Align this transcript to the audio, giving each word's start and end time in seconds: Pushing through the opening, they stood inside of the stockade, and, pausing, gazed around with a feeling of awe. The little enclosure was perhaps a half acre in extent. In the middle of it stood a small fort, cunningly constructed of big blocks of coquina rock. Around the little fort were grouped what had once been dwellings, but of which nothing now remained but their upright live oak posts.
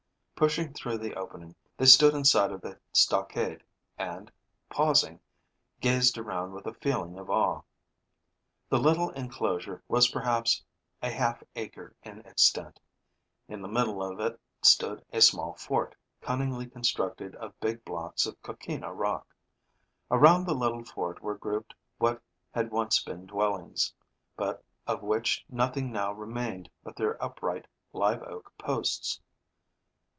Pushing 0.41 0.73
through 0.73 0.97
the 0.97 1.13
opening, 1.15 1.53
they 1.77 1.85
stood 1.85 2.15
inside 2.15 2.51
of 2.51 2.61
the 2.61 2.79
stockade, 2.93 3.61
and, 3.95 4.31
pausing, 4.69 5.19
gazed 5.79 6.17
around 6.17 6.51
with 6.51 6.65
a 6.65 6.73
feeling 6.73 7.19
of 7.19 7.29
awe. 7.29 7.61
The 8.67 8.79
little 8.79 9.11
enclosure 9.11 9.83
was 9.87 10.09
perhaps 10.09 10.63
a 10.99 11.11
half 11.11 11.43
acre 11.55 11.95
in 12.01 12.21
extent. 12.21 12.79
In 13.47 13.61
the 13.61 13.67
middle 13.67 14.01
of 14.01 14.19
it 14.19 14.39
stood 14.63 15.05
a 15.13 15.21
small 15.21 15.53
fort, 15.53 15.93
cunningly 16.21 16.65
constructed 16.67 17.35
of 17.35 17.59
big 17.59 17.85
blocks 17.85 18.25
of 18.25 18.41
coquina 18.41 18.91
rock. 18.91 19.35
Around 20.09 20.47
the 20.47 20.55
little 20.55 20.83
fort 20.83 21.21
were 21.21 21.37
grouped 21.37 21.75
what 21.99 22.19
had 22.49 22.71
once 22.71 23.03
been 23.03 23.27
dwellings, 23.27 23.93
but 24.35 24.65
of 24.87 25.03
which 25.03 25.45
nothing 25.51 25.91
now 25.91 26.11
remained 26.11 26.67
but 26.83 26.95
their 26.95 27.23
upright 27.23 27.67
live 27.93 28.23
oak 28.23 28.51
posts. 28.57 29.21